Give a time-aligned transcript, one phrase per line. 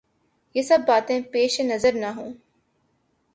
[0.55, 2.33] یہ سب باتیں پیش نظر نہ ہوں۔